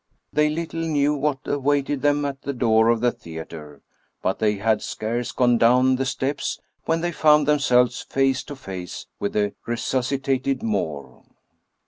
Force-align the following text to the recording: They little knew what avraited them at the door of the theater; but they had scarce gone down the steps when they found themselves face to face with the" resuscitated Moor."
They 0.33 0.49
little 0.49 0.79
knew 0.81 1.13
what 1.13 1.43
avraited 1.43 2.01
them 2.01 2.25
at 2.25 2.41
the 2.41 2.53
door 2.53 2.89
of 2.89 3.01
the 3.01 3.11
theater; 3.11 3.83
but 4.23 4.39
they 4.39 4.55
had 4.55 4.81
scarce 4.81 5.31
gone 5.31 5.59
down 5.59 5.97
the 5.97 6.07
steps 6.07 6.59
when 6.85 7.01
they 7.01 7.11
found 7.11 7.47
themselves 7.47 8.01
face 8.01 8.41
to 8.45 8.55
face 8.55 9.05
with 9.19 9.33
the" 9.33 9.53
resuscitated 9.67 10.63
Moor." 10.63 11.23